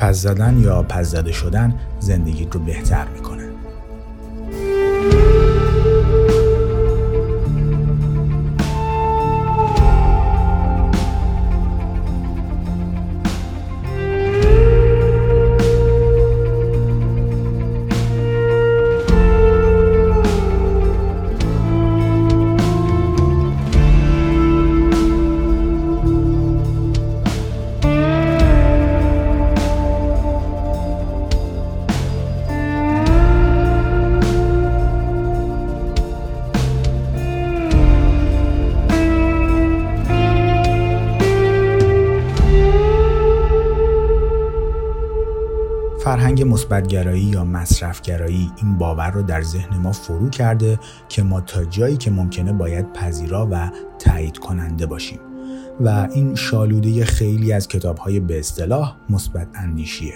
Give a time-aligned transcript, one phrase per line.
[0.00, 3.49] پس زدن یا پس زده شدن زندگی رو بهتر می‌کنه.
[46.10, 50.78] فرهنگ مثبتگرایی یا مصرفگرایی این باور رو در ذهن ما فرو کرده
[51.08, 55.18] که ما تا جایی که ممکنه باید پذیرا و تایید کننده باشیم.
[55.80, 60.14] و این شالوده خیلی از کتابهای به اصطلاح مثبت اندیشیه.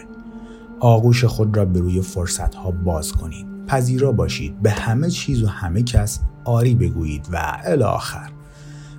[0.80, 3.46] آغوش خود را به روی فرصتها باز کنید.
[3.66, 4.62] پذیرا باشید.
[4.62, 7.36] به همه چیز و همه کس آری بگویید و
[7.84, 8.30] آخر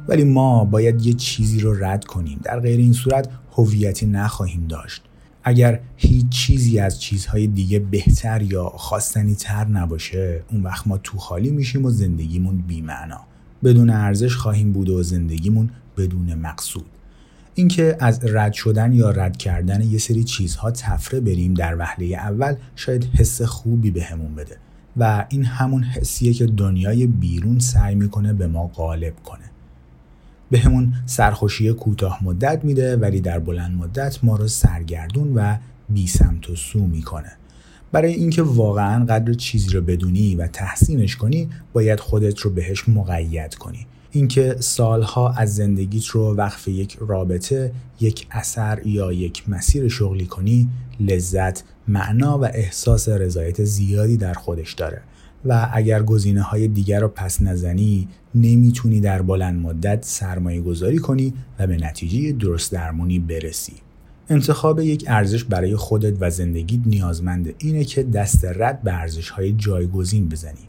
[0.08, 2.40] ولی ما باید یه چیزی رو رد کنیم.
[2.44, 5.04] در غیر این صورت هویتی نخواهیم داشت.
[5.48, 11.18] اگر هیچ چیزی از چیزهای دیگه بهتر یا خواستنی تر نباشه اون وقت ما تو
[11.18, 13.20] خالی میشیم و زندگیمون بیمعنا.
[13.64, 16.86] بدون ارزش خواهیم بود و زندگیمون بدون مقصود.
[17.56, 22.56] اینکه از رد شدن یا رد کردن یه سری چیزها تفره بریم در وهله اول
[22.76, 24.58] شاید حس خوبی بهمون به بده.
[24.98, 29.55] و این همون حسیه که دنیای بیرون سعی می‌کنه به ما غالب کنه.
[30.56, 35.58] به همون سرخوشی کوتاه مدت میده ولی در بلند مدت ما رو سرگردون و
[35.90, 37.32] بی سمت و سو می‌کنه.
[37.92, 43.56] برای اینکه واقعا قدر چیزی رو بدونی و تحسینش کنی باید خودت رو بهش مقید
[43.56, 43.88] کنی.
[44.12, 50.70] اینکه سالها از زندگیت رو وقف یک رابطه، یک اثر یا یک مسیر شغلی کنی
[51.00, 55.02] لذت، معنا و احساس رضایت زیادی در خودش داره.
[55.46, 61.34] و اگر گزینه های دیگر رو پس نزنی نمی‌تونی در بلند مدت سرمایه گذاری کنی
[61.60, 63.74] و به نتیجه درست درمونی برسی.
[64.30, 69.52] انتخاب یک ارزش برای خودت و زندگیت نیازمند اینه که دست رد به ارزش های
[69.52, 70.68] جایگزین بزنی.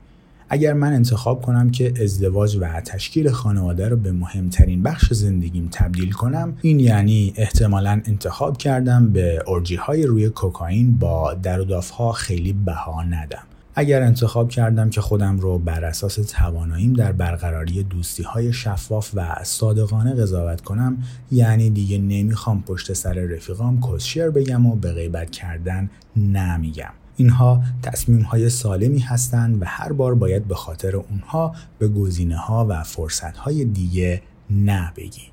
[0.48, 6.10] اگر من انتخاب کنم که ازدواج و تشکیل خانواده رو به مهمترین بخش زندگیم تبدیل
[6.10, 11.64] کنم این یعنی احتمالا انتخاب کردم به ارجی های روی کوکائین با در
[11.98, 13.42] ها خیلی بها ندم
[13.78, 19.36] اگر انتخاب کردم که خودم رو بر اساس تواناییم در برقراری دوستی های شفاف و
[19.42, 25.90] صادقانه قضاوت کنم یعنی دیگه نمی‌خوام پشت سر رفیقام کسشیر بگم و به غیبت کردن
[26.16, 26.92] نمیگم.
[27.16, 32.66] اینها تصمیم های سالمی هستند و هر بار باید به خاطر اونها به گزینه ها
[32.68, 35.30] و فرصت های دیگه نبگیم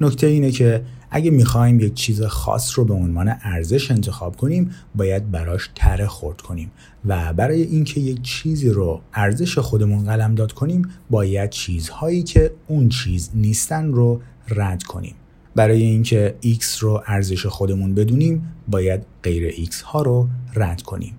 [0.00, 0.84] نکته اینه که
[1.14, 6.40] اگه می‌خوایم یک چیز خاص رو به عنوان ارزش انتخاب کنیم باید براش تره خورد
[6.40, 6.70] کنیم.
[7.04, 13.30] و برای اینکه یک چیزی رو ارزش خودمون قلمداد کنیم باید چیزهایی که اون چیز
[13.34, 15.14] نیستن رو رد کنیم.
[15.54, 21.14] برای اینکه X رو ارزش خودمون بدونیم باید غیر X ها رو رد کنیم.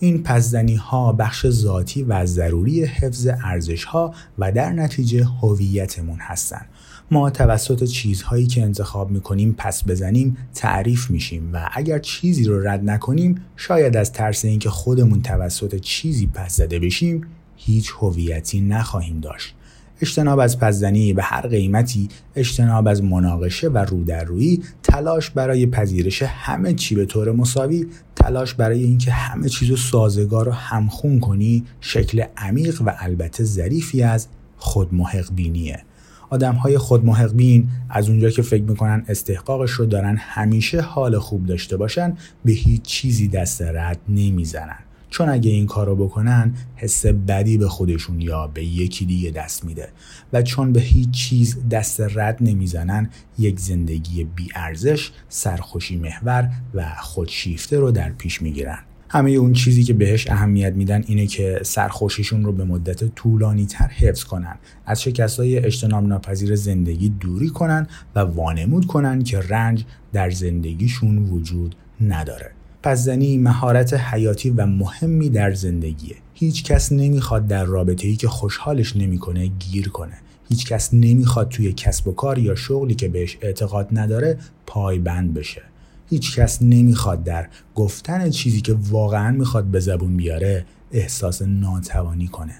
[0.00, 6.66] این پزدنی ها بخش ذاتی و ضروری حفظ ارزش ها و در نتیجه هویتمون هستند
[7.10, 12.90] ما توسط چیزهایی که انتخاب می‌کنیم پس بزنیم تعریف میشیم و اگر چیزی رو رد
[12.90, 17.26] نکنیم شاید از ترس اینکه خودمون توسط چیزی پس زده بشیم
[17.56, 19.54] هیچ هویتی نخواهیم داشت.
[20.00, 26.74] اجتناب از پزدنی به هر قیمتی اجتناب از مناقشه و رودررویی تلاش برای پذیرش همه
[26.74, 27.86] چی به طور مساوی
[28.16, 34.02] تلاش برای اینکه همه چیز رو سازگار و همخون کنی شکل عمیق و البته ظریفی
[34.02, 34.26] از
[34.56, 35.84] خودمحق بینیه.
[36.30, 41.46] آدم های خود بین از اونجا که فکر می‌کنن استحقاقش رو دارن همیشه حال خوب
[41.46, 44.78] داشته باشن به هیچ چیزی دست رد نمی‌زنن.
[45.10, 49.88] چون اگه این کارو بکنن حس بدی به خودشون یا به یکی دیگه دست میده.
[50.32, 57.78] و چون به هیچ چیز دست رد نمی‌زنن یک زندگی بیارزش سرخوشی محور و خودشیفته
[57.78, 58.78] رو در پیش می‌گیرن.
[59.10, 63.86] همه اون چیزی که بهش اهمیت میدن اینه که سرخوشیشون رو به مدت طولانی تر
[63.86, 64.54] حفظ کنن.
[64.86, 71.74] از شکستای اجتناب ناپذیر زندگی دوری کنن و وانمود کنن که رنج در زندگیشون وجود
[72.00, 72.50] نداره.
[72.82, 76.16] پس زنی مهارت حیاتی و مهمی در زندگیه.
[76.34, 80.18] هیچ کس نمی‌خواد در رابطه ای که خوشحالش نمی‌کنه گیر کنه.
[80.48, 85.62] هیچ کس نمی‌خواد توی کسب و کار یا شغلی که بهش اعتقاد نداره پایبند بشه.
[86.10, 92.54] هیچ کس نمی‌خواد در گفتن چیزی که واقعا می‌خواد به زبون بیاره احساس ناتوانی کنه.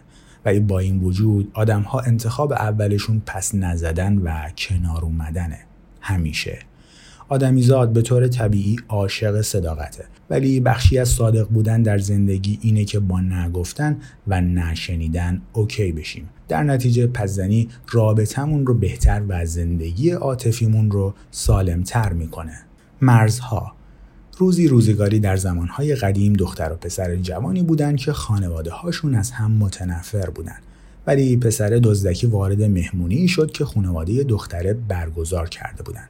[0.44, 5.58] ولی با این وجود آدم ها انتخاب اولشون پس نزدن و کنار اومدنه.
[6.00, 6.58] همیشه.
[7.28, 10.04] آدمیزاد به طور طبیعی عاشق صداقته.
[10.30, 13.96] ولی بخشی از صادق بودن در زندگی اینه که با نگفتن
[14.26, 16.28] و نشنیدن اوکی بشیم.
[16.48, 22.58] در نتیجه پزنی رابطمون رو بهتر و زندگی عاطفیمون رو سالمتر می‌کنه.
[23.02, 23.72] مرزها.
[24.38, 29.50] روزی روزگاری در زمانهای قدیم دختر و پسر جوانی بودند که خانواده هاشون از هم
[29.50, 30.62] متنفر بودند.
[31.06, 36.08] ولی پسر دزدکی وارد مهمونی شد که خانواده دختره برگزار کرده بودند.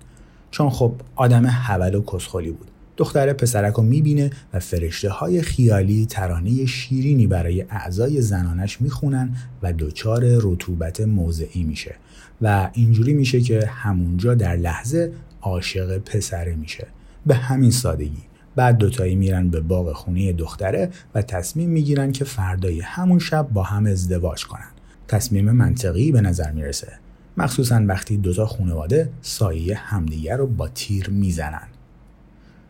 [0.51, 2.71] چون خب آدم حول و کسخلی بود.
[2.97, 9.73] دختره پسرک رو می‌بینه و فرشته های خیالی ترانه شیرینی برای اعضای زنانش می‌خونن و
[9.73, 11.95] دچار رطوبت موضعی میشه.
[12.43, 15.13] و اینجوری میشه که همونجا در لحظه
[15.43, 16.87] عاشق پسره میشه.
[17.27, 18.23] به همین سادگی.
[18.57, 23.63] بعد دوتایی میرن به باغ خونه دختره و تصمیم می‌گیرن که فردای همون شب با
[23.63, 24.69] هم ازدواج کنن.
[25.09, 26.93] تصمیم منطقی به نظر می‌رسه.
[27.37, 31.69] مخصوصا وقتی دوتا خانواده سایه همدیگر رو با تیر می‌زنن.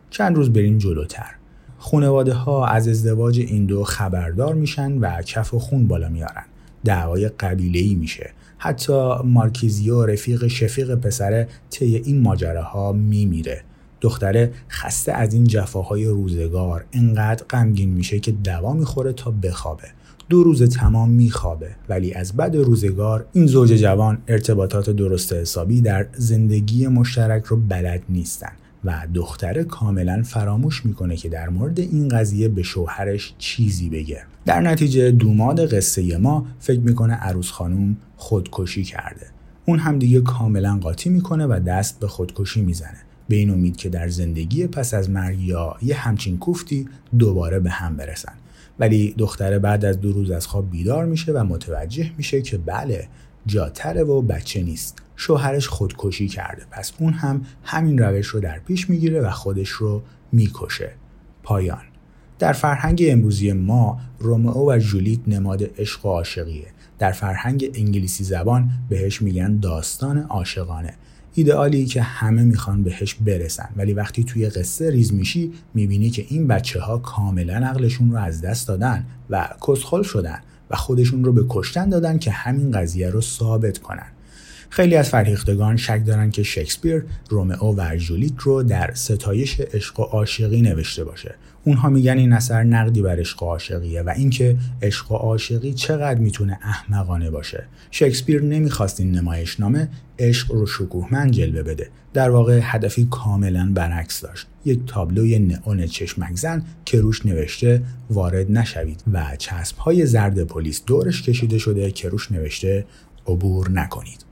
[0.09, 1.35] چند روز بریم جلوتر.
[1.77, 6.45] خانواده ها از ازدواج این دو خبردار میشن و کف و خون بالا میارن.
[6.85, 8.29] دعوای قبیله ای میشه.
[8.57, 13.61] حتی مارکیزیو رفیق شفیق پسره طی این ماجراها میمیره.
[14.01, 19.87] دختره خسته از این جفاهای روزگار انقدر غمگین میشه که دوا می‌خوره تا بخوابه.
[20.29, 26.07] دو روز تمام میخوابه ولی از بد روزگار این زوج جوان ارتباطات درست حسابی در
[26.13, 28.51] زندگی مشترک رو بلد نیستن.
[28.83, 34.23] و دختره کاملا فراموش می‌کنه که در مورد این قضیه به شوهرش چیزی بگه.
[34.45, 39.25] در نتیجه دوماد قصه ما فکر می‌کنه عروس خانوم خودکشی کرده.
[39.65, 42.97] اون هم دیگه کاملا قاطی می‌کنه و دست به خودکشی می‌زنه.
[43.29, 46.87] به این امید که در زندگی پس از مرگ یا یه همچین کوفتی
[47.19, 48.33] دوباره به هم برسن.
[48.79, 53.07] ولی دختره بعد از دو روز از خواب بیدار میشه و متوجه میشه که بله
[53.45, 54.97] جاتره و بچه نیست.
[55.21, 56.65] شوهرش خودکشی کرده.
[56.71, 60.01] پس اون هم همین روش رو در پیش می‌گیره و خودش رو
[60.31, 60.91] می‌کشه.
[61.43, 61.81] پایان.
[62.39, 66.67] در فرهنگ امروزی ما رومئو و جولیت نماد عشق و عاشقیه.
[66.99, 70.93] در فرهنگ انگلیسی زبان بهش میگن داستان عاشقانه.
[71.33, 73.69] ایدئالی که همه می‌خوان بهش برسن.
[73.75, 78.41] ولی وقتی توی قصه ریز میشی می‌بینی که این بچه ها کاملا عقلشون رو از
[78.41, 80.39] دست دادن و کسخل شدن
[80.69, 84.07] و خودشون رو به کشتن دادن که همین قضیه رو ثابت کنن.
[84.69, 90.03] خیلی از فرهیختگان شک دارن که شکسپیر رومئو و جولیت رو در ستایش عشق و
[90.03, 91.35] عاشقی نوشته باشه.
[91.63, 96.19] اونها میگن این اثر نقدی بر عشق و عاشقیه و اینکه عشق و عاشقی چقدر
[96.19, 97.65] می‌تونه احمقانه باشه.
[97.91, 99.89] شکسپیر نمی‌خواست این نمایشنامه
[100.19, 101.89] عشق رو شکوهمند جلوه بده.
[102.13, 104.47] در واقع هدفی کاملا برعکس داشت.
[104.65, 110.83] یک تابلوی نئون چشمک زن که روش نوشته وارد نشوید و چسب های زرد پلیس
[110.85, 112.85] دورش کشیده شده که روش نوشته
[113.27, 114.28] عبور نکنید.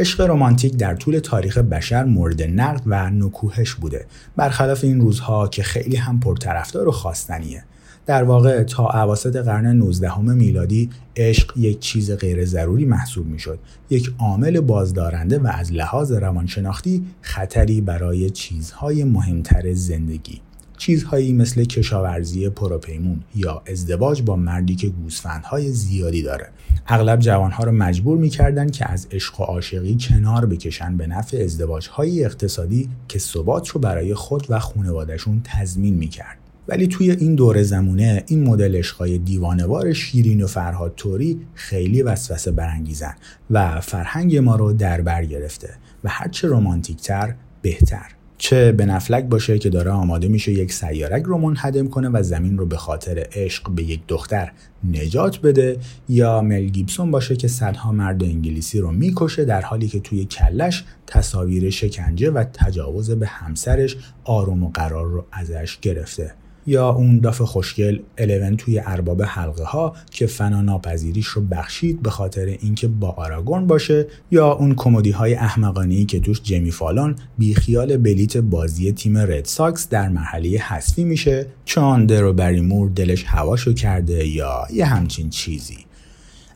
[0.00, 4.06] عشق رمانتیک در طول تاریخ بشر مورد نقد و نکوهش بوده.
[4.36, 7.64] برخلاف این روزها که خیلی هم پرطرفدار و خواستنیه.
[8.06, 13.58] در واقع تا اواسط قرن 19 میلادی عشق یک چیز غیر ضروری محسوب می‌شد.
[13.90, 20.40] یک عامل بازدارنده و از لحاظ روانشناختی خطری برای چیزهای مهمتر زندگی.
[20.80, 26.48] چیزهایی مثل کشاورزی پروپیمون یا ازدواج با مردی که گوسفندهای زیادی داره.
[26.86, 32.24] اغلب جوانها رو مجبور می‌کردن که از عشق و عاشقی کنار بکشن به نفع ازدواجهای
[32.24, 36.38] اقتصادی که ثبات رو برای خود و خانوادهشون تضمین می‌کرد.
[36.68, 42.50] ولی توی این دوره زمونه این مدل عشقای دیوانوار شیرین و فرهاد توری خیلی وسوسه
[42.50, 43.14] برانگیزن
[43.50, 45.70] و فرهنگ ما رو در بر گرفته
[46.04, 48.19] و هرچه رومانتیکتر بهتر.
[48.42, 52.66] چه به باشه که داره آماده میشه یک سیارک رو منهدم کنه و زمین رو
[52.66, 54.52] به خاطر عشق به یک دختر
[54.84, 55.78] نجات بده
[56.08, 60.84] یا مل گیبسون باشه که صدها مرد انگلیسی رو می‌کشه در حالی که توی کلش
[61.06, 66.34] تصاویر شکنجه و تجاوز به همسرش آروم و قرار رو ازش گرفته.
[66.70, 72.10] یا اون داف خوشگل 11 توی ارباب حلقه ها که فنا ناپذیریش رو بخشید به
[72.10, 77.96] خاطر اینکه با آراگون باشه یا اون کمدی های احمقانه‌ای که توش جیمی فالون بیخیال
[77.96, 84.26] بلیت بازی تیم Red Sox در مرحله حذفی میشه چون درو بریمور دلش هواشو کرده
[84.26, 85.78] یا یه همچین چیزی.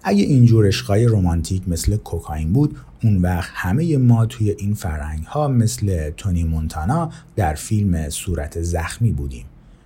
[0.02, 5.49] اگه اینجور عشقای رومانتیک مثل کوکائین بود اون وقت همه ما توی این فرهنگ ها
[5.49, 9.44] مثل تونی مونتانا در فیلم صورت زخمی بودیم.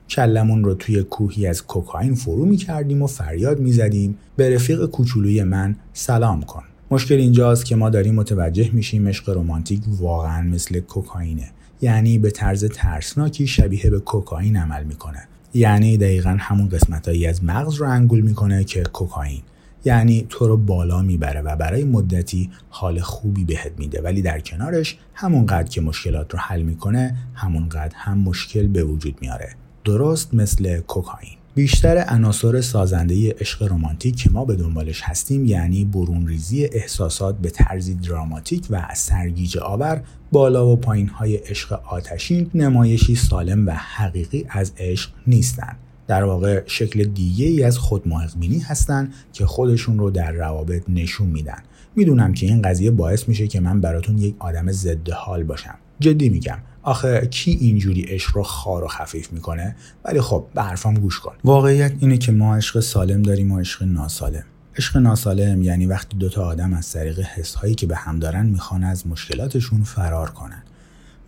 [0.09, 4.87] کلمون رو توی کوهی از کوکائین فرو می کردیم و فریاد می زدیم به رفیق
[4.87, 6.63] کوچولوی من سلام کن.
[6.91, 11.51] مشکل اینجاست که ما داریم متوجه میشیم عشق رمانتیک واقعا مثل کوکائینه.
[11.83, 15.29] یعنی به طرز ترسناکی شبیه به کوکائین عمل می‌کنه.
[15.55, 19.43] یعنی دقیقا همون قسمتهایی از مغز رو انگول می‌کنه که کوکائین.
[19.85, 24.01] یعنی تو رو بالا می‌بره و برای مدتی حال خوبی بهت میده.
[24.03, 29.49] ولی در کنارش همونقدر که مشکلات رو حل می‌کنه همونقدر هم مشکل به وجود میاره.
[29.89, 31.33] درست مثل کوکائین.
[31.55, 37.51] بیشتر عناصر سازنده عشق رمانتیک که ما به دنبالش هستیم یعنی برون ریزی احساسات به
[37.51, 40.03] طرزی دراماتیک و سرگیجه آور
[40.33, 45.77] بالا و پایین های عشق آتشین نمایشی سالم و حقیقی از عشق نیستند
[46.07, 48.05] در واقع شکل دیگه ای از خود
[48.41, 51.63] بینی هستن که خودشون رو در روابط نشون میدن.
[51.97, 55.75] می‌دونم که این قضیه باعث میشه که من براتون یک آدم ضد حال باشم.
[56.01, 56.59] جدی میگم.
[56.83, 61.33] آخه کی اینجوری عشق رو خار و خفیف می‌کنه؟ ولی خب به حرفم گوش کن.
[61.45, 64.45] واقعیت اینه که ما عشق سالم داریم و عشق ناسالم.
[64.77, 69.07] عشق ناسالم یعنی وقتی دوتا آدم از طریق حسهایی که به هم دارن می‌خوان از
[69.07, 70.63] مشکلاتشون فرار کنن.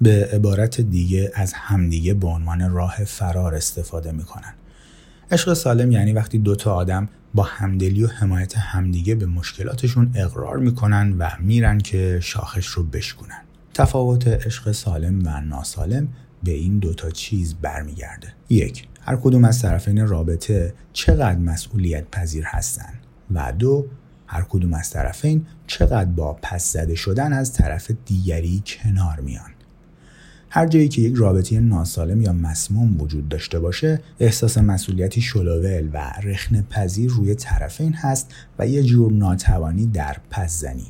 [0.00, 4.54] به عبارت دیگه از همدیگه به عنوان راه فرار استفاده می‌کنن.
[5.30, 11.14] عشق سالم یعنی وقتی دوتا آدم با همدلی و حمایت همدیگه به مشکلاتشون اقرار می‌کنن
[11.18, 13.42] و میرن که شاخش رو بشکنن
[13.74, 16.08] تفاوت عشق سالم و ناسالم
[16.42, 18.32] به این دوتا چیز برمیگرده.
[18.48, 22.92] یک هر کدوم از طرفین رابطه چقدر مسئولیت پذیر هستن
[23.34, 23.86] و دو
[24.26, 29.50] هر کدوم از طرفین چقدر با پس زده شدن از طرف دیگری کنار میان.
[30.52, 36.12] هر جایی که یک رابطه ناسالم یا مسموم وجود داشته باشه احساس مسئولیتی شلوول و
[36.22, 40.86] رخن پذیر روی طرفین هست و یه جور ناتوانی در پس زنی.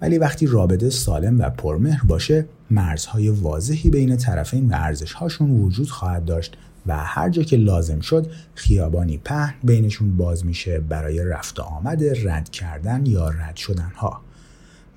[0.00, 6.24] ولی وقتی رابطه سالم و پرمهر باشه مرزهای واضحی بین طرفین و ارزشهاشون وجود خواهد
[6.24, 12.04] داشت و هر جا که لازم شد خیابانی پهن بینشون باز میشه برای رفت آمد
[12.28, 14.20] رد کردن یا رد شدن ها.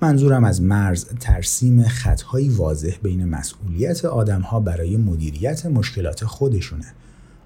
[0.02, 6.86] منظورم از مرز ترسیم خطهایی واضح بین مسئولیت آدمها برای مدیریت مشکلات خودشونه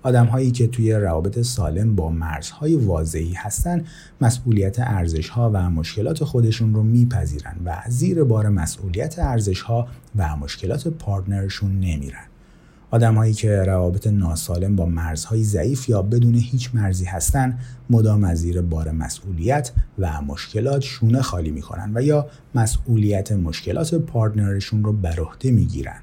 [0.03, 3.85] آدم هایی که توی روابط سالم با مرزهای واضحی هستن
[4.21, 10.37] مسئولیت ارزش ها و مشکلات خودشون رو میپذیرن و زیر بار مسئولیت ارزش ها و
[10.37, 12.25] مشکلات پارتنرشون نمیرن
[12.91, 17.59] آدم هایی که روابط ناسالم با مرزهای ضعیف یا بدون هیچ مرزی هستن
[17.91, 24.85] مدام از زیر بار مسئولیت و مشکلات شونه خالی می‌کنن و یا مسئولیت مشکلات پارتنرشون
[24.85, 25.99] رو بر عهده می‌گیرن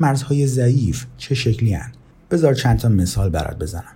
[0.00, 1.92] مرزهای ضعیف چه شکلی هن؟
[2.30, 3.92] بذار چند تا مثال برات بزنم.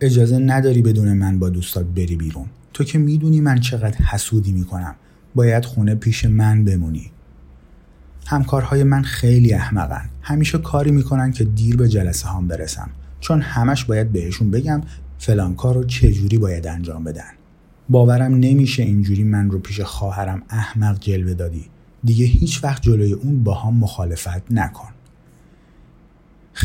[0.00, 2.46] اجازه نداری بدون من با دوستات بری بیرون.
[2.72, 4.94] تو که می‌دونی من چقدر حسودی می‌کنم.
[5.34, 7.10] باید خونه پیش من بمونی.
[8.26, 10.08] همکارهای من خیلی احمقن.
[10.22, 12.90] همیشه کاری می‌کنن که دیر به جلسه هم برسم.
[13.20, 14.80] چون همش باید بهشون بگم
[15.18, 17.30] فلان کار رو چجوری باید انجام بدن.
[17.88, 21.64] باورم نمیشه اینجوری من رو پیش خواهرم احمق جلوه دادی.
[22.04, 24.88] دیگه هیچ وقت جلوی اون با مخالفت نکن.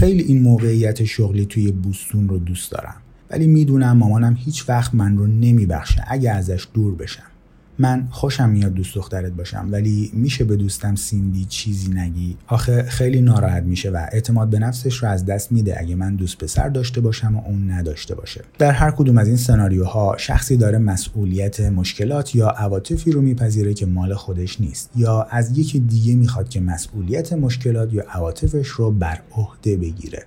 [0.02, 2.96] خیلی این موقعیت شغلی توی بوستون رو دوست دارم.
[3.30, 7.31] ولی می‌دونم مامانم هیچ وقت من رو نمیبخشه اگه ازش دور بشم.
[7.80, 13.22] من خوشم میاد دوست دخترت باشم ولی میشه به دوستم سیندی چیزی نگی؟ آخه خیلی
[13.22, 17.02] ناراحت میشه و اعتماد به نفسش رو از دست میده اگه من دوست پسر داشته
[17.02, 18.42] باشم و اون نداشته باشه.
[18.60, 23.86] در هر کدوم از این سناریوها شخصی داره مسئولیت مشکلات یا عواطفی رو میپذیره که
[23.86, 29.20] مال خودش نیست یا از یکی دیگه می‌خواد که مسئولیت مشکلات یا عواطفش رو بر
[29.32, 30.26] عهده بگیره.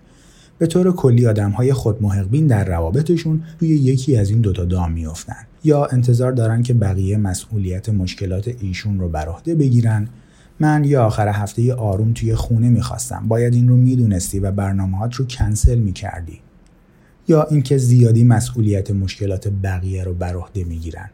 [0.65, 5.47] به طور کلی آدم های خودمحقبین در روابطشون روی یکی از این دوتا دام میافتن.
[5.65, 10.09] یا انتظار دارن که بقیه مسئولیت مشکلات ایشون رو بر عهده بگیرن.
[10.61, 13.25] من یا آخر هفته آروم توی خونه می‌خواستم.
[13.29, 16.41] باید این رو می‌دونستی و برنامهات رو کنسل می‌کردی.
[17.29, 21.11] یا اینکه زیادی مسئولیت مشکلات بقیه رو بر عهده می‌گیرن.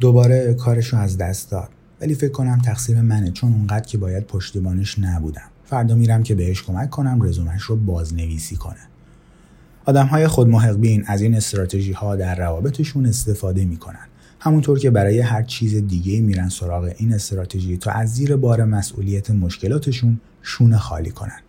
[0.00, 1.68] دوباره کارش رو از دست داد.
[2.00, 5.50] ولی فکر کنم تقصیر منه چون اونقدر که باید پشتیبانش نبودم.
[5.68, 8.80] فردا میرم که بهش کمک کنم رزومش رو بازنویسی کنه.
[9.84, 14.06] آدم های خود محقبین از این استراتژی ها در روابطشون استفاده می‌کنن.
[14.40, 19.30] همونطور که برای هر چیز دیگه میرن سراغ این استراتژی تا از زیر بار مسئولیت
[19.30, 21.40] مشکلاتشون شونه خالی کنن.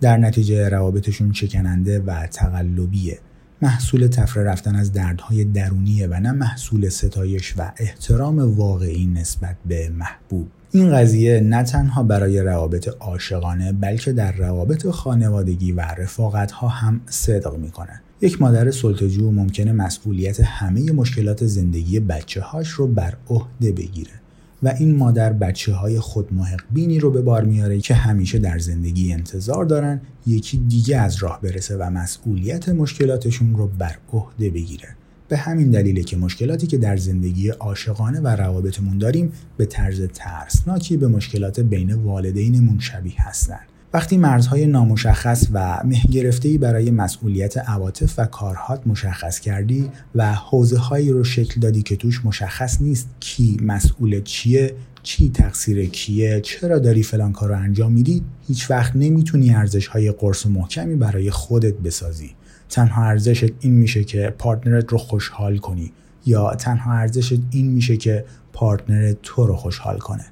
[0.00, 3.18] در نتیجه روابطشون چکننده و تقلبیه.
[3.62, 9.88] محصول تفره رفتن از دردهای درونیه و نه محصول ستایش و احترام واقعی نسبت به
[9.88, 10.48] محبوب.
[10.72, 17.00] این قضیه نه تنها برای روابط عاشقانه بلکه در روابط خانوادگی و رفاقت ها هم
[17.06, 18.00] صدق می‌کنه.
[18.20, 24.10] یک مادر سلطجو ممکنه مسئولیت همه مشکلات زندگی بچه هاش رو بر عهده بگیره
[24.62, 26.28] و این مادر بچه های خود
[26.70, 31.40] بینی رو به بار میاره که همیشه در زندگی انتظار دارن یکی دیگه از راه
[31.42, 34.88] برسه و مسئولیت مشکلاتشون رو بر عهده بگیره.
[35.30, 40.96] به همین دلیله که مشکلاتی که در زندگی عاشقانه و روابطمون داریم به طرز ترسناکی
[40.96, 43.60] به مشکلات بین والدینمون شبیه هستن
[43.92, 51.10] وقتی مرزهای نامشخص و مهگرفتهی برای مسئولیت عواطف و کارهات مشخص کردی و حوزه هایی
[51.10, 57.02] رو شکل دادی که توش مشخص نیست کی مسئول چیه چی تقصیر کیه چرا داری
[57.02, 61.74] فلان کار رو انجام میدی هیچ وقت نمی‌تونی ارزش های قرص و محکمی برای خودت
[61.74, 62.30] بسازی.
[62.70, 65.92] تنها ارزشت این میشه که پارتنرت رو خوشحال کنی
[66.26, 70.24] یا تنها ارزشت این میشه که پارتنرت تو رو خوشحال کنه.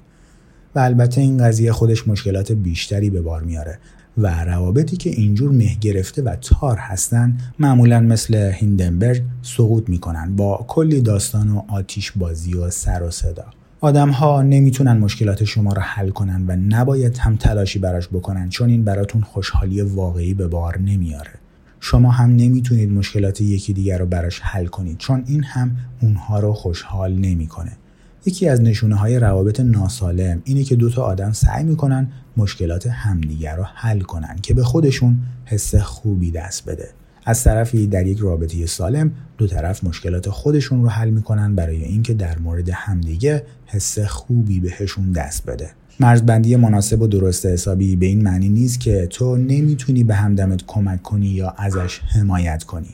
[0.75, 3.79] و البته این قضیه خودش مشکلات بیشتری به بار میاره
[4.17, 10.65] و روابطی که اینجور مه گرفته و تار هستن معمولا مثل هیندنبرگ سقوط می‌کنن با
[10.67, 13.45] کلی داستان و آتیش بازی و سر و صدا.
[13.81, 18.69] آدم ها نمی‌تونن مشکلات شما رو حل کنن و نباید هم تلاشی براش بکنن چون
[18.69, 21.31] این براتون خوشحالی واقعی به بار نمیاره.
[21.79, 26.53] شما هم نمی‌تونید مشکلات یکی دیگر رو براش حل کنید چون این هم اونها رو
[26.53, 27.77] خوشحال نمی‌کنه.
[28.25, 33.55] یکی از نشونه های روابط ناسالم اینه که دو تا آدم سعی می‌کنن مشکلات همدیگر
[33.55, 36.89] رو حل کنن که به خودشون حس خوبی دست بده.
[37.25, 42.13] از طرفی در یک رابطه سالم دو طرف مشکلات خودشون رو حل می‌کنن برای اینکه
[42.13, 45.69] در مورد همدیگه حس خوبی بهشون دست بده.
[46.01, 51.03] مرزبندی مناسب و درست حسابی به این معنی نیست که تو نمی‌تونی به همدمت کمک
[51.03, 52.89] کنی یا ازش حمایت کنی.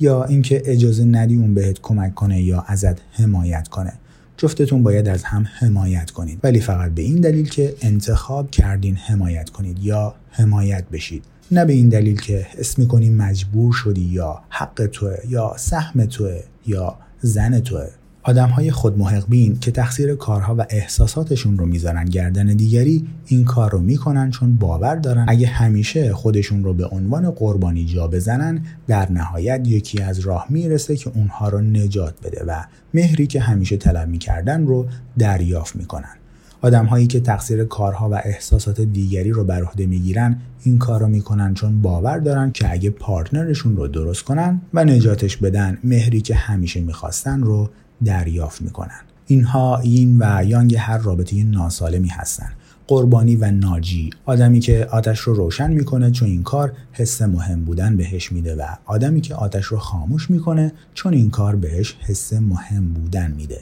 [0.00, 3.92] یا اینکه اجازه ندی اون بهت کمک کنه یا ازت حمایت کنه.
[4.36, 6.38] جفتتون باید از هم حمایت کنید.
[6.42, 11.24] ولی فقط به این دلیل که انتخاب کردین حمایت کنید یا حمایت بشید.
[11.50, 16.40] نه به این دلیل که حس می‌کنی مجبور شدی یا حق توه یا سهم توه
[16.66, 17.88] یا زن توه.
[18.30, 23.80] آدم های خودمحقبین که تقصیر کارها و احساساتشون رو می‌ذارن گردن دیگری این کار رو
[23.80, 29.60] می‌کنن چون باور دارن اگه همیشه خودشون رو به عنوان قربانی جا بزنن در نهایت
[29.64, 34.66] یکی از راه می‌رسه که اونها رو نجات بده و مهری که همیشه طلب می‌کردن
[34.66, 34.86] رو
[35.18, 36.14] دریافت می‌کنن.
[36.62, 41.08] آدم هایی که تقصیر کارها و احساسات دیگری رو بر عهده می‌گیرن این کار رو
[41.08, 46.34] می‌کنن چون باور دارن که اگه پارتنرشون رو درست کنن و نجاتش بدن مهری که
[46.34, 47.70] همیشه می‌خواستن رو
[48.04, 52.52] دریافت می‌کنن اینها این و یانگ هر رابطه ناسالمی هستند.
[52.86, 57.96] قربانی و ناجی آدمی که آتش رو روشن می‌کنه چون این کار حس مهم بودن
[57.96, 62.92] بهش میده و آدمی که آتش رو خاموش می‌کنه چون این کار بهش حس مهم
[62.92, 63.60] بودن میده.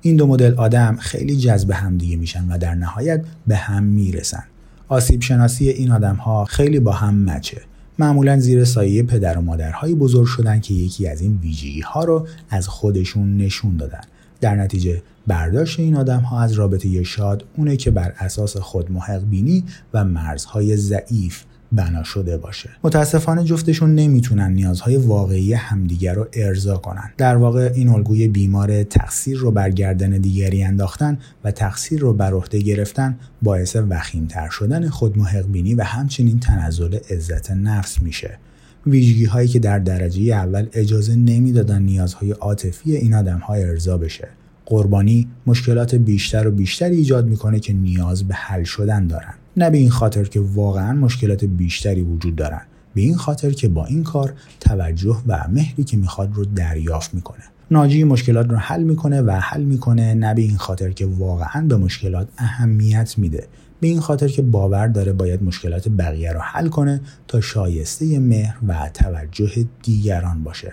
[0.00, 4.44] این دو مدل آدم خیلی جذب هم دیگه میشن و در نهایت به هم می‌رسن.
[4.88, 7.62] آسیب شناسی این آدم ها خیلی با هم مچه.
[7.98, 12.26] معمولا زیر سایه پدر و مادرهایی بزرگ شدن که یکی از این ویژگی ها رو
[12.50, 14.00] از خودشون نشون دادن.
[14.40, 19.24] در نتیجه برداشت این آدم ها از رابطه شاد اونه که بر اساس خود محق
[19.24, 21.42] بینی و مرزهای ضعیف
[21.74, 22.70] بنا شده باشه.
[22.84, 27.12] متاسفانه جفتشون نمی‌تونن نیازهای واقعی همدیگر رو ارضا کنن.
[27.16, 32.32] در واقع این الگوی بیمار تقصیر رو بر گردن دیگری انداختن و تقصیر رو بر
[32.32, 35.14] عهده گرفتن باعث وخیمتر شدن خود
[35.52, 38.38] بینی و همچنین تنزل عزت نفس میشه.
[38.86, 44.28] ویژگی هایی که در درجه اول اجازه نمی‌دادن نیازهای عاطفی این آدم های ارضا بشه.
[44.66, 49.34] قربانی مشکلات بیشتر و بیشتری ایجاد می‌کنه که نیاز به حل شدن دارن.
[49.56, 52.62] نه به این خاطر که واقعا مشکلات بیشتری وجود دارن
[52.94, 57.42] به این خاطر که با این کار توجه و مهری که می‌خواد رو دریافت می‌کنه.
[57.70, 61.76] ناجی مشکلات رو حل می‌کنه و حل می‌کنه نه به این خاطر که واقعا به
[61.76, 63.48] مشکلات اهمیت میده.
[63.80, 68.56] به این خاطر که باور داره باید مشکلات بقیه رو حل کنه تا شایسته مهر
[68.68, 70.72] و توجه دیگران باشه.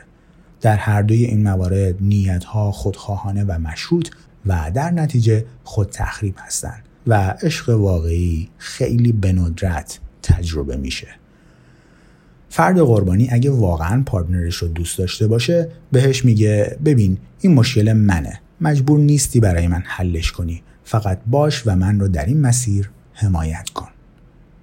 [0.61, 4.09] در هر دوی این موارد نیتها خودخواهانه و مشروط
[4.45, 6.83] و در نتیجه خود تخریب هستند.
[7.07, 11.07] و عشق واقعی خیلی به ندرت تجربه میشه.
[12.49, 18.41] فرد قربانی اگه واقعا پارتنرش رو دوست داشته باشه بهش میگه ببین این مشکل منه.
[18.61, 20.63] مجبور نیستی برای من حلش کنی.
[20.83, 23.89] فقط باش و من رو در این مسیر حمایت کن.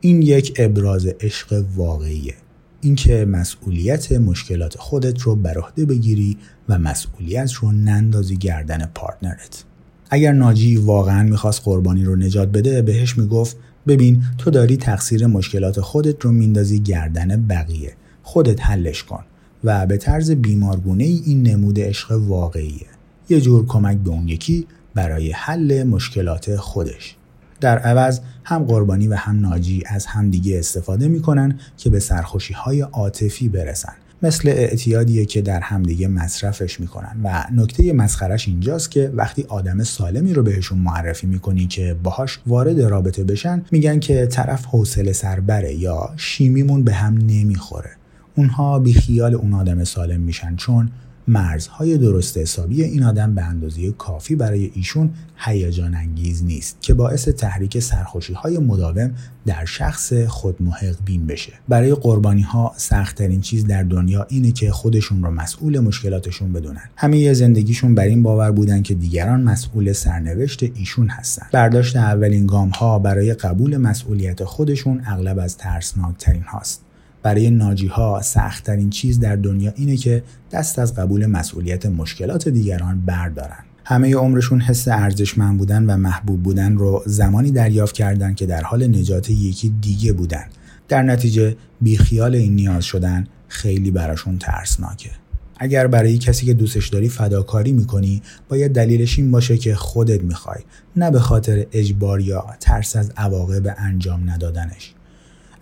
[0.01, 2.35] این یک ابراز عشق واقعیه.
[2.81, 9.65] اینکه مسئولیت مشکلات خودت رو بر عهده بگیری و مسئولیت رو نندازی گردن پارتنرت.
[10.11, 15.81] اگر ناجی واقعا می‌خواست قربانی رو نجات بده بهش می‌گفت ببین تو داری تقصیر مشکلات
[15.81, 17.93] خودت رو میندازی گردن بقیه.
[18.23, 19.25] خودت حلش کن.
[19.65, 22.87] و به طرز بیمارگونه ای این نمود عشق واقعیه.
[23.29, 27.17] یه جور کمک به اون یکی برای حل مشکلات خودش.
[27.61, 32.81] در عوض هم قربانی و هم ناجی از همدیگه استفاده می‌کنن که به سرخوشی های
[32.81, 33.95] عاطفی برسن.
[34.23, 37.17] مثل اعتیادیه که در همدیگه مصرفش می‌کنن.
[37.25, 42.81] و نکته مسخرش اینجاست که وقتی آدم سالمی رو بهشون معرفی می‌کنی که باهاش وارد
[42.81, 47.91] رابطه بشن میگن که طرف حوصله سربره یا شیمیمون به هم نمی‌خوره.
[48.35, 50.91] اونها بی خیال اون آدم سالم میشن چون
[51.29, 57.29] مرزهای درست حسابی این آدم به اندازه کافی برای ایشون هیجان انگیز نیست که باعث
[57.29, 59.15] تحریک سرخوشی های مداوم
[59.47, 61.53] در شخص خود محق بین بشه.
[61.69, 66.91] برای قربانی ها سختترین چیز در دنیا اینه که خودشون رو مسئول مشکلاتشون بدونن.
[66.97, 71.47] همه زندگیشون بر این باور بودن که دیگران مسئول سرنوشت ایشون هستن.
[71.53, 76.88] برداشت اولین گام ها برای قبول مسئولیت خودشون اغلب از ترسناکترین هاست.
[77.29, 83.01] برای ناجی ها سختترین چیز در دنیا اینه که دست از قبول مسئولیت مشکلات دیگران
[83.01, 83.65] بردارن.
[83.85, 88.87] همه عمرشون حس ارزشمند بودن و محبوب بودن رو زمانی دریافت کردن که در حال
[88.87, 90.45] نجات یکی دیگه بودن.
[90.89, 95.11] در نتیجه بیخیال این نیاز شدن خیلی براشون ترسناکه.
[95.57, 100.61] اگر برای کسی که دوستش داری فداکاری می‌کنی باید دلیلش این باشه که خودت می‌خوای
[100.97, 104.95] نه به خاطر اجبار یا ترس از عواقب انجام ندادنش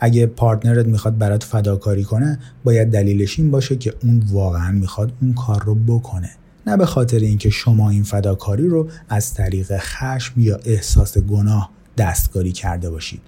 [0.00, 5.34] اگه پارتنرت می‌خواد برات فداکاری کنه باید دلیلش این باشه که اون واقعا می‌خواد اون
[5.34, 6.30] کار رو بکنه.
[6.66, 12.52] نه به خاطر اینکه شما این فداکاری رو از طریق خشم یا احساس گناه دستکاری
[12.52, 13.20] کرده باشید.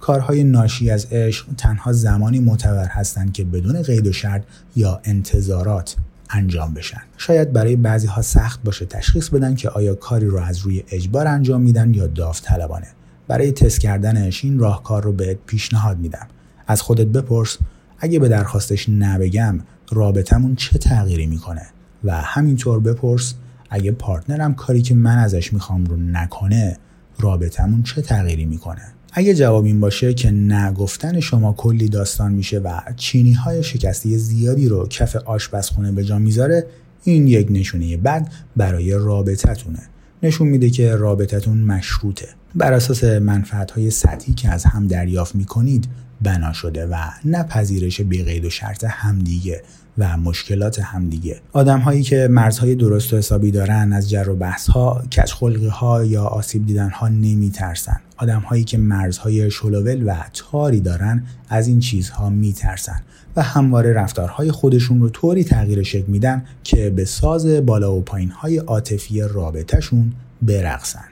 [0.00, 4.42] کارهای ناشی از عشق تنها زمانی معتبر هستند که بدون قید و شرط
[4.76, 5.96] یا انتظارات
[6.30, 7.00] انجام بشن.
[7.16, 11.26] شاید برای بعضی ها سخت باشه تشخیص بدن که آیا کاری رو از روی اجبار
[11.26, 12.86] انجام میدن یا داوطلبانه.
[13.30, 16.26] برای تست کردنش این راهکار رو بهت پیشنهاد میدم.
[16.66, 17.58] از خودت بپرس
[17.98, 19.58] اگه به درخواستش نبگم
[19.90, 21.66] رابطمون چه تغییری می‌کنه؟
[22.04, 23.34] و همینطور بپرس
[23.70, 26.76] اگه پارتنرم کاری که من ازش می‌خوام رو نکنه
[27.18, 32.80] رابطمون چه تغییری می‌کنه؟ اگه جواب این باشه که نگفتن شما کلی داستان میشه و
[32.96, 36.66] چینی های شکسته زیادی رو کف آشپزخونه به جا می‌ذاره
[37.04, 39.80] این یک نشونه بد برای رابطتونه.
[40.22, 42.28] نشون میده که رابطتون مشروطه.
[42.54, 45.88] بر اساس منفعت های سطحی که از هم دریافت می‌کنید
[46.22, 49.62] بنا شده و نه پذیرش بی و شرط همدیگه
[49.98, 51.40] و مشکلات همدیگه.
[51.52, 55.32] آدم هایی که مرزهای درست و حسابی دارن از جر و بحث ها کچ
[55.70, 61.24] ها یا آسیب دیدن ها نمی ترسن آدم هایی که مرزهای شلوول و تاری دارن
[61.48, 63.02] از این چیزها می ترسن
[63.36, 68.30] و همواره رفتارهای خودشون رو طوری تغییر شکل میدن که به ساز بالا و پایین
[68.30, 71.04] های عاطفی رابطهشون برقصن.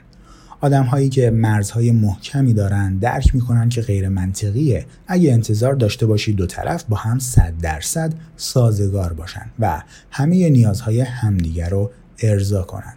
[0.61, 4.85] آدم هایی که مرزهای محکمی دارن درک می‌کنن که غیر منطقیه.
[5.07, 11.01] اگه انتظار داشته باشید دو طرف با هم صد درصد سازگار باشن و همه نیازهای
[11.01, 11.91] همدیگر رو
[12.23, 12.93] ارضا کنن.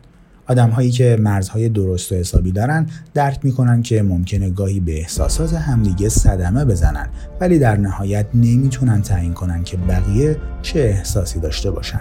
[0.46, 5.54] آدم هایی که مرزهای درست و حسابی دارن درک می‌کنن که ممکنه گاهی به احساسات
[5.54, 7.08] همدیگه صدمه بزنن
[7.40, 12.00] ولی در نهایت نمی‌تونن تعیین کنن که بقیه چه احساسی داشته باشن.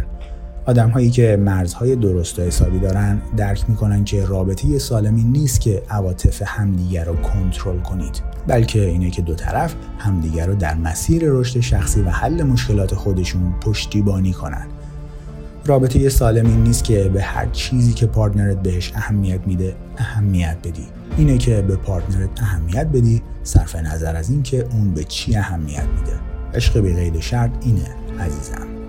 [0.66, 5.84] آدم هایی که مرزهای درست و حسابی دارن درک می‌کنن که رابطه سالمی نیست که
[5.90, 11.60] عواطف همدیگر رو کنترل کنید بلکه اینه که دو طرف همدیگر رو در مسیر رشد
[11.60, 14.68] شخصی و حل مشکلات خودشون پشتیبانی کنن.
[15.66, 20.86] رابطه سالمی نیست که به هر چیزی که پارتنرت بهش اهمیت میده اهمیت بدی.
[21.18, 26.20] اینه که به پارتنرت اهمیت بدی صرف نظر از اینکه اون به چی اهمیت میده.
[26.54, 27.88] عشق به غیر شرط اینه
[28.20, 28.81] عزیزم.